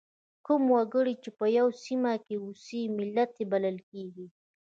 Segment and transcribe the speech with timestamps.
[0.45, 4.27] کوم وګړي چې په یوه سیمه کې اوسي ملت بلل کیږي.